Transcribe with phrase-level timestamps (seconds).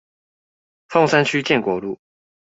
[0.87, 1.99] 鳳山區建國路